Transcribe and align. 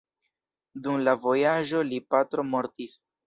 Dum 0.87 1.03
la 1.03 1.13
vojaĝo 1.27 1.83
lia 1.91 2.05
patro 2.15 2.47
mortis. 2.55 2.97